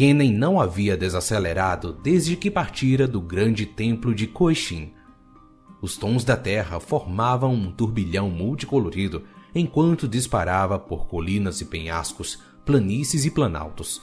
[0.00, 4.94] Kennen não havia desacelerado desde que partira do grande templo de Koishin.
[5.82, 13.26] Os tons da terra formavam um turbilhão multicolorido enquanto disparava por colinas e penhascos, planícies
[13.26, 14.00] e planaltos.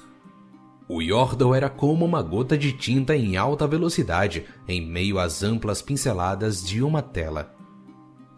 [0.87, 5.81] O Yordle era como uma gota de tinta em alta velocidade em meio às amplas
[5.81, 7.55] pinceladas de uma tela.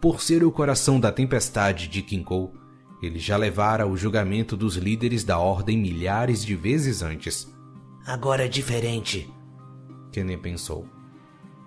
[0.00, 2.54] Por ser o coração da tempestade de Kinkou,
[3.02, 7.50] ele já levara o julgamento dos líderes da Ordem milhares de vezes antes.
[8.06, 9.28] Agora é diferente,
[10.12, 10.86] Kennen pensou.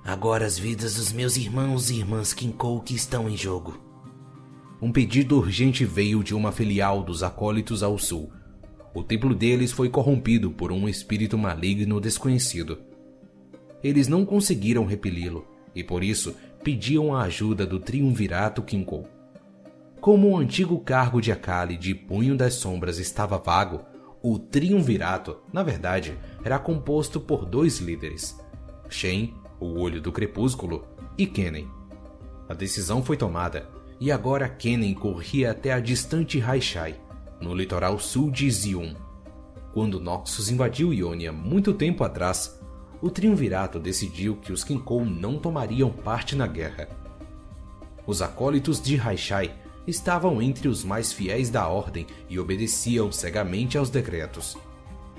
[0.04, 3.80] Agora as vidas dos meus irmãos e irmãs Kinkou que estão em jogo.
[4.82, 8.30] Um pedido urgente veio de uma filial dos acólitos ao sul.
[8.94, 12.80] O templo deles foi corrompido por um espírito maligno desconhecido.
[13.82, 19.08] Eles não conseguiram repeli-lo e por isso pediam a ajuda do triunvirato Kinkou.
[20.04, 23.86] Como o antigo cargo de Akali de Punho das Sombras estava vago,
[24.22, 28.38] o Triunvirato, na verdade, era composto por dois líderes:
[28.90, 30.86] Shen, o Olho do Crepúsculo,
[31.18, 31.70] e Kennen.
[32.50, 37.00] A decisão foi tomada, e agora Kennen corria até a distante Haishai,
[37.40, 38.96] no litoral sul de Zion.
[39.74, 42.62] Quando Noxus invadiu Ionia muito tempo atrás,
[43.02, 46.90] o Triunvirato decidiu que os Kinkou não tomariam parte na guerra.
[48.06, 53.90] Os acólitos de Haishai estavam entre os mais fiéis da ordem e obedeciam cegamente aos
[53.90, 54.58] decretos.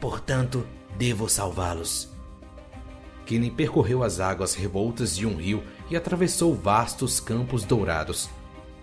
[0.00, 2.12] Portanto, devo salvá-los.
[3.26, 8.28] Kennen percorreu as águas revoltas de um rio e atravessou vastos campos dourados.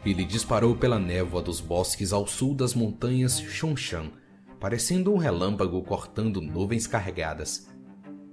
[0.03, 4.11] Ele disparou pela névoa dos bosques ao sul das montanhas Chongshan,
[4.59, 7.67] parecendo um relâmpago cortando nuvens carregadas.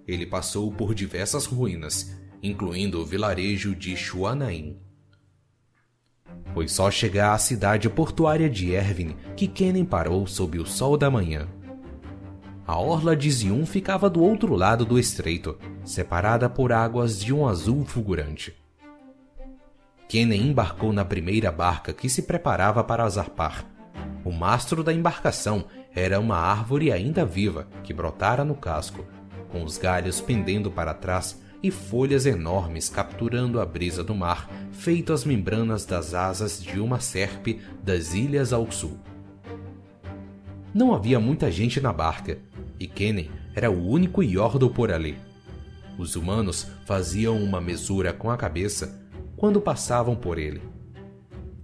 [0.06, 4.78] Ele passou por diversas ruínas, incluindo o vilarejo de Xuanain.
[6.54, 11.10] Foi só chegar à cidade portuária de Erwin que Kennen parou sob o sol da
[11.10, 11.48] manhã.
[12.66, 17.46] A orla de Zion ficava do outro lado do estreito, separada por águas de um
[17.48, 18.54] azul fulgurante.
[20.08, 23.64] Kennen embarcou na primeira barca que se preparava para zarpar.
[24.24, 29.06] O mastro da embarcação era uma árvore ainda viva que brotara no casco,
[29.50, 35.12] com os galhos pendendo para trás e folhas enormes capturando a brisa do mar, feito
[35.12, 38.98] as membranas das asas de uma serpe das ilhas ao sul.
[40.72, 42.38] Não havia muita gente na barca,
[42.78, 45.18] e Kennen era o único Yordle por ali.
[45.98, 49.04] Os humanos faziam uma mesura com a cabeça
[49.36, 50.62] quando passavam por ele.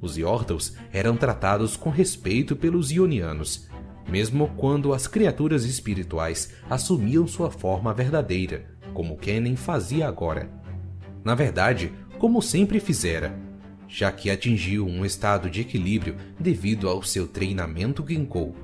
[0.00, 3.68] Os Yordles eram tratados com respeito pelos Ionianos,
[4.08, 10.48] mesmo quando as criaturas espirituais assumiam sua forma verdadeira, como Kennen fazia agora.
[11.22, 13.36] Na verdade, como sempre fizera,
[13.88, 18.54] já que atingiu um estado de equilíbrio devido ao seu treinamento Genkou,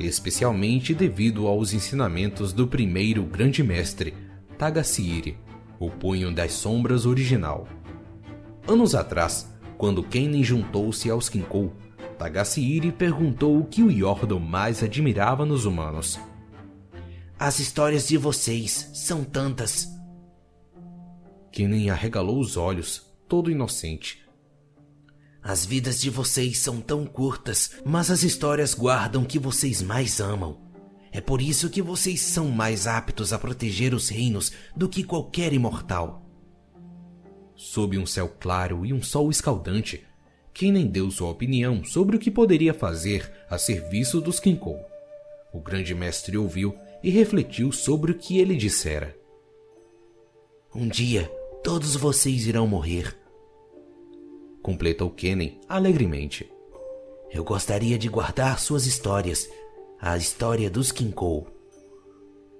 [0.00, 4.14] especialmente devido aos ensinamentos do primeiro grande mestre,
[4.58, 5.38] Tagasiiri,
[5.78, 7.68] o Punho das Sombras original.
[8.66, 11.72] Anos atrás, quando Kennen juntou-se aos Kinkou,
[12.18, 16.18] Tagasiiri perguntou o que o Yordle mais admirava nos humanos.
[17.38, 19.86] As histórias de vocês são tantas.
[21.52, 24.26] Kennen arregalou os olhos, todo inocente.
[25.42, 30.18] As vidas de vocês são tão curtas, mas as histórias guardam o que vocês mais
[30.18, 30.62] amam.
[31.12, 35.52] É por isso que vocês são mais aptos a proteger os reinos do que qualquer
[35.52, 36.26] imortal.
[37.54, 40.02] Sob um céu claro e um sol escaldante,
[40.54, 44.80] Kennen deu sua opinião sobre o que poderia fazer a serviço dos Kinkou.
[45.52, 46.74] O grande mestre ouviu
[47.06, 49.16] e refletiu sobre o que ele dissera.
[50.74, 51.30] Um dia,
[51.62, 53.16] todos vocês irão morrer.
[54.60, 56.50] Completou Kennen alegremente.
[57.30, 59.48] Eu gostaria de guardar suas histórias,
[60.00, 61.46] a história dos Kinkou.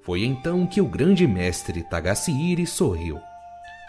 [0.03, 3.19] Foi então que o grande mestre Tagasiiri sorriu.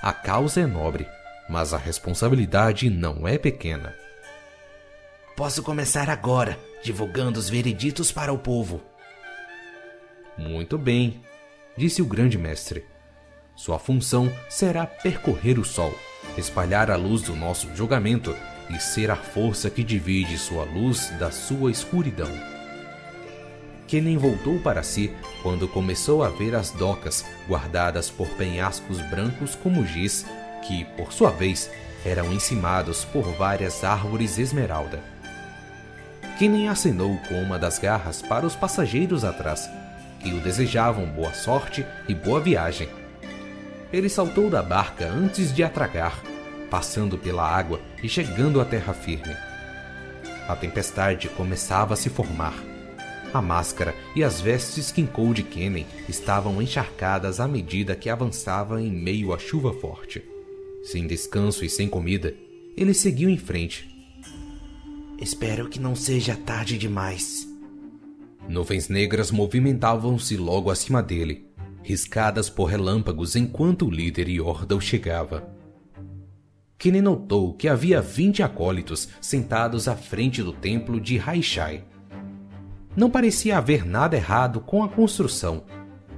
[0.01, 1.07] A causa é nobre,
[1.47, 3.93] mas a responsabilidade não é pequena.
[5.35, 8.81] Posso começar agora, divulgando os vereditos para o povo.
[10.37, 11.21] Muito bem,
[11.75, 12.85] disse o grande mestre.
[13.55, 15.93] Sua função será percorrer o sol,
[16.37, 18.35] espalhar a luz do nosso julgamento
[18.69, 22.29] e ser a força que divide sua luz da sua escuridão.
[23.87, 25.11] Kennen voltou para si
[25.41, 30.25] quando começou a ver as docas guardadas por penhascos brancos como giz,
[30.67, 31.71] que, por sua vez,
[32.05, 35.01] eram encimados por várias árvores esmeralda.
[36.37, 39.67] Kennen acenou com uma das garras para os passageiros atrás,
[40.19, 42.89] que o desejavam boa sorte e boa viagem.
[43.91, 46.21] Ele saltou da barca antes de atragar,
[46.69, 49.35] passando pela água e chegando à terra firme.
[50.47, 52.53] A tempestade começava a se formar.
[53.33, 58.91] A máscara e as vestes Kinkou de Kennen estavam encharcadas à medida que avançava em
[58.91, 60.23] meio à chuva forte.
[60.83, 62.33] Sem descanso e sem comida,
[62.75, 63.89] ele seguiu em frente.
[65.19, 67.46] Espero que não seja tarde demais.
[68.47, 71.47] Nuvens negras movimentavam-se logo acima dele,
[71.83, 75.47] riscadas por relâmpagos enquanto o líder Yordle chegava.
[76.77, 81.83] Kenny notou que havia vinte acólitos sentados à frente do templo de Haishai.
[82.95, 85.63] Não parecia haver nada errado com a construção.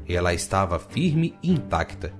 [0.07, 2.13] Ela estava firme e intacta.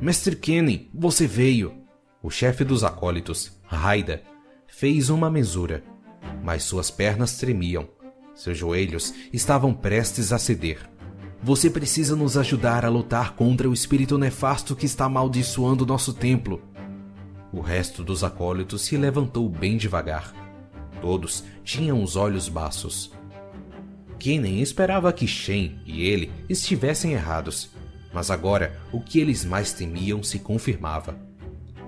[0.00, 1.74] Mestre Kenny, você veio!
[2.22, 4.22] O chefe dos acólitos, Raida,
[4.66, 5.82] fez uma mesura,
[6.42, 7.88] mas suas pernas tremiam.
[8.38, 10.88] Seus joelhos estavam prestes a ceder.
[11.42, 16.62] Você precisa nos ajudar a lutar contra o espírito nefasto que está amaldiçoando nosso templo.
[17.52, 20.32] O resto dos acólitos se levantou bem devagar.
[21.00, 23.10] Todos tinham os olhos baços.
[24.20, 27.70] Kennen esperava que Shen e ele estivessem errados,
[28.14, 31.18] mas agora o que eles mais temiam se confirmava.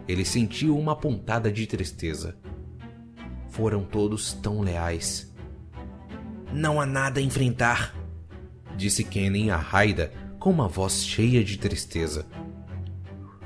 [0.08, 2.37] Ele sentiu uma pontada de tristeza.
[3.50, 5.30] Foram todos tão leais.
[6.52, 7.94] Não há nada a enfrentar,
[8.76, 12.26] disse Kennen a Raida com uma voz cheia de tristeza.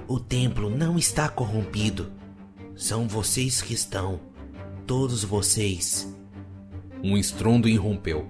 [0.07, 2.13] O templo não está corrompido.
[2.77, 4.21] São vocês que estão.
[4.87, 6.15] Todos vocês.
[7.03, 8.29] Um estrondo irrompeu.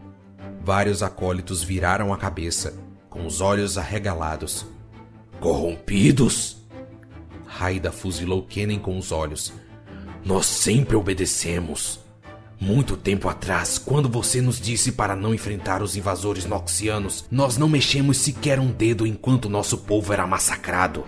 [0.62, 2.74] Vários acólitos viraram a cabeça,
[3.10, 4.66] com os olhos arregalados.
[5.40, 6.56] Corrompidos?
[7.44, 9.52] Raida fuzilou Kennen com os olhos.
[10.24, 12.03] Nós sempre obedecemos.
[12.60, 17.68] Muito tempo atrás, quando você nos disse para não enfrentar os invasores noxianos, nós não
[17.68, 21.04] mexemos sequer um dedo enquanto nosso povo era massacrado.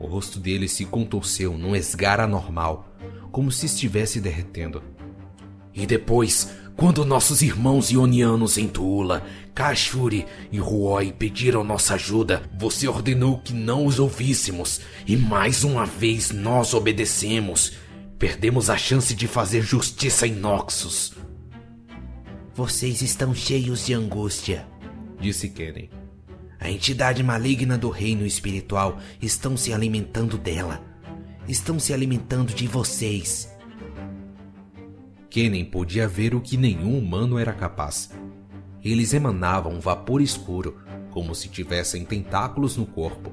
[0.00, 2.88] O rosto dele se contorceu num esgar anormal,
[3.30, 4.82] como se estivesse derretendo.
[5.74, 9.22] E depois, quando nossos irmãos ionianos em Tuula,
[9.54, 15.84] Kashuri e Ruoi pediram nossa ajuda, você ordenou que não os ouvíssemos, e mais uma
[15.86, 17.72] vez nós obedecemos.
[18.22, 21.12] Perdemos a chance de fazer justiça em Noxus.
[22.54, 24.64] Vocês estão cheios de angústia,
[25.18, 25.90] disse Kenny.
[26.60, 30.80] A entidade maligna do reino espiritual estão se alimentando dela.
[31.48, 33.52] Estão se alimentando de vocês.
[35.28, 38.10] Kennen podia ver o que nenhum humano era capaz.
[38.84, 40.80] Eles emanavam um vapor escuro,
[41.10, 43.32] como se tivessem tentáculos no corpo.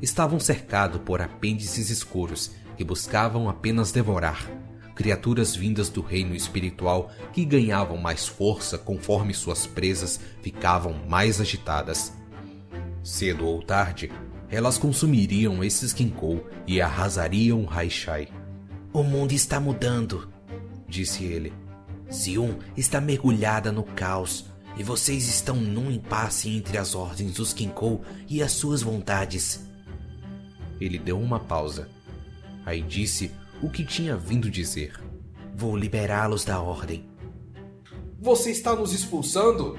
[0.00, 4.48] Estavam cercados por apêndices escuros que buscavam apenas devorar,
[4.94, 12.12] criaturas vindas do reino espiritual que ganhavam mais força conforme suas presas ficavam mais agitadas.
[13.02, 14.12] Cedo ou tarde,
[14.48, 18.28] elas consumiriam esses Kinkou e arrasariam Haishai.
[18.92, 20.28] O mundo está mudando,
[20.86, 21.52] disse ele.
[22.12, 24.46] Zion está mergulhada no caos
[24.76, 29.66] e vocês estão num impasse entre as ordens dos Kinkou e as suas vontades.
[30.80, 31.97] Ele deu uma pausa.
[32.68, 33.30] Aí disse
[33.62, 34.92] o que tinha vindo dizer.
[35.56, 37.08] Vou liberá-los da ordem.
[38.20, 39.78] Você está nos expulsando?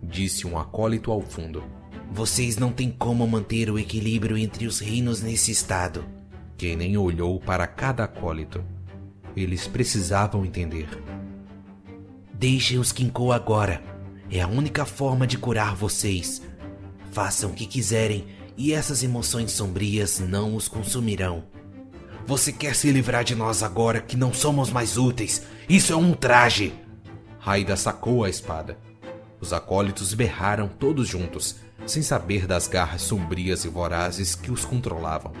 [0.00, 1.64] Disse um acólito ao fundo.
[2.08, 6.04] Vocês não têm como manter o equilíbrio entre os reinos nesse estado.
[6.62, 8.64] nem olhou para cada acólito.
[9.34, 10.86] Eles precisavam entender.
[12.32, 13.82] Deixem os Kinkou agora.
[14.30, 16.40] É a única forma de curar vocês.
[17.10, 18.24] Façam o que quiserem
[18.56, 21.42] e essas emoções sombrias não os consumirão.
[22.26, 25.42] Você quer se livrar de nós agora que não somos mais úteis?
[25.68, 26.72] Isso é um traje!
[27.38, 28.78] Raida sacou a espada.
[29.40, 35.32] Os acólitos berraram todos juntos, sem saber das garras sombrias e vorazes que os controlavam.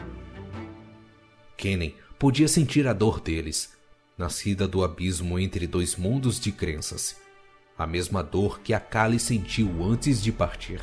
[1.56, 3.70] Kennen podia sentir a dor deles,
[4.16, 7.16] nascida do abismo entre dois mundos de crenças.
[7.76, 10.80] A mesma dor que a Kali sentiu antes de partir.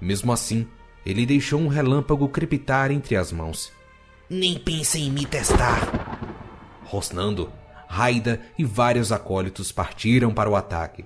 [0.00, 0.66] Mesmo assim,
[1.04, 3.72] ele deixou um relâmpago crepitar entre as mãos.
[4.30, 5.80] Nem pense em me testar!
[6.84, 7.50] Rosnando,
[7.86, 11.02] Raida e vários acólitos partiram para o ataque.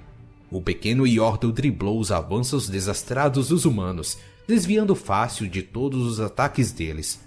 [0.50, 6.72] O pequeno Yordle driblou os avanços desastrados dos humanos, desviando fácil de todos os ataques
[6.72, 7.20] deles.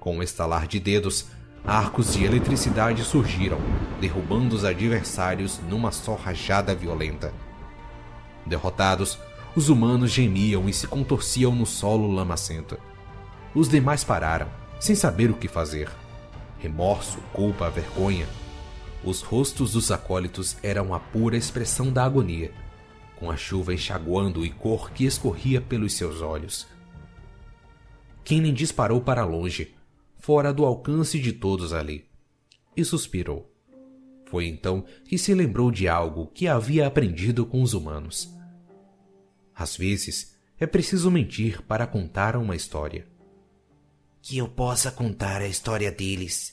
[0.00, 1.26] Com um estalar de dedos,
[1.64, 3.60] arcos de eletricidade surgiram,
[4.00, 7.32] derrubando os adversários numa só rajada violenta.
[8.44, 9.16] Derrotados,
[9.54, 12.76] os humanos gemiam e se contorciam no solo lamacento.
[13.54, 15.90] Os demais pararam, sem saber o que fazer.
[16.58, 18.26] Remorso, culpa, vergonha
[19.04, 22.52] os rostos dos acólitos eram a pura expressão da agonia,
[23.16, 26.66] com a chuva enxaguando e cor que escorria pelos seus olhos.
[28.24, 29.74] Kennen disparou para longe,
[30.18, 32.06] fora do alcance de todos ali,
[32.76, 33.50] e suspirou.
[34.26, 38.34] Foi então que se lembrou de algo que havia aprendido com os humanos.
[39.54, 43.06] Às vezes, é preciso mentir para contar uma história.
[44.28, 46.52] Que eu possa contar a história deles.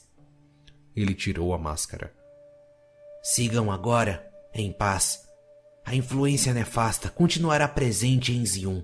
[0.95, 2.15] Ele tirou a máscara.
[3.21, 5.27] Sigam agora, em paz.
[5.83, 8.81] A influência nefasta continuará presente em Zion,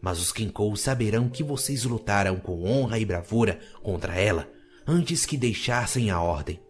[0.00, 4.48] mas os Kinkou saberão que vocês lutaram com honra e bravura contra ela
[4.86, 6.62] antes que deixassem a ordem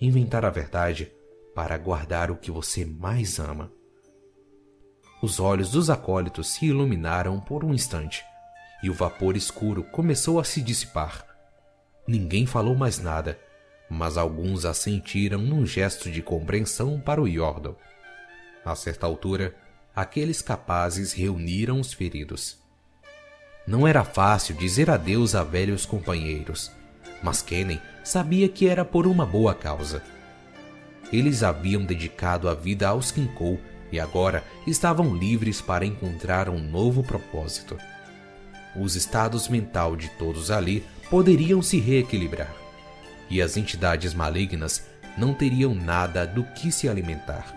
[0.00, 1.12] inventar a verdade
[1.54, 3.70] para guardar o que você mais ama.
[5.22, 8.24] Os olhos dos acólitos se iluminaram por um instante
[8.82, 11.26] e o vapor escuro começou a se dissipar.
[12.06, 13.38] Ninguém falou mais nada,
[13.88, 17.76] mas alguns assentiram num gesto de compreensão para o Yordle.
[18.64, 19.54] A certa altura,
[19.94, 22.58] aqueles capazes reuniram os feridos.
[23.66, 26.70] Não era fácil dizer adeus a velhos companheiros,
[27.22, 30.02] mas Kenny sabia que era por uma boa causa.
[31.10, 33.58] Eles haviam dedicado a vida aos Kinkou
[33.90, 37.78] e agora estavam livres para encontrar um novo propósito.
[38.76, 42.54] Os estados mental de todos ali poderiam se reequilibrar,
[43.30, 47.54] e as entidades malignas não teriam nada do que se alimentar.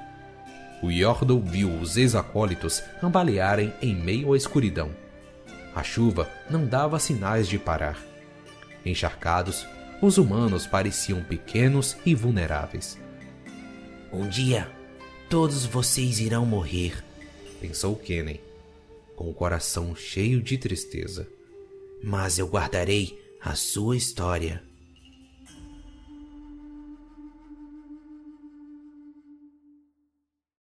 [0.82, 4.92] O Yordle viu os ex-acólitos cambalearem em meio à escuridão.
[5.74, 7.98] A chuva não dava sinais de parar.
[8.86, 9.66] Encharcados,
[10.02, 12.98] os humanos pareciam pequenos e vulneráveis.
[14.14, 14.70] Um dia,
[15.30, 17.04] todos vocês irão morrer,
[17.60, 18.40] pensou Kenny,
[19.18, 21.28] com o coração cheio de tristeza.
[22.04, 24.64] Mas eu guardarei a sua história.